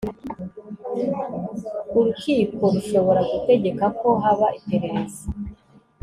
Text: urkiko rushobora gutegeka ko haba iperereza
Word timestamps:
urkiko 1.99 2.63
rushobora 2.73 3.21
gutegeka 3.31 3.85
ko 3.99 4.09
haba 4.23 4.47
iperereza 4.59 5.23